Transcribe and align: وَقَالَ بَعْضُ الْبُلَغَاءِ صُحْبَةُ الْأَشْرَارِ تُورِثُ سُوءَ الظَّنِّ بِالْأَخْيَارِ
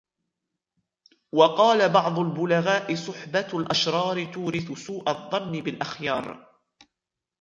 وَقَالَ 1.31 1.89
بَعْضُ 1.89 2.19
الْبُلَغَاءِ 2.19 2.95
صُحْبَةُ 2.95 3.47
الْأَشْرَارِ 3.59 4.25
تُورِثُ 4.33 4.77
سُوءَ 4.87 5.09
الظَّنِّ 5.11 5.51
بِالْأَخْيَارِ 5.61 6.47